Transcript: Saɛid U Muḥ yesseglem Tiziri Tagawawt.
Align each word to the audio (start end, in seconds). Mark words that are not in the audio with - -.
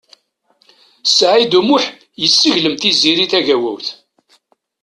Saɛid 1.07 1.53
U 1.59 1.61
Muḥ 1.67 1.83
yesseglem 2.21 2.75
Tiziri 2.77 3.25
Tagawawt. 3.31 3.87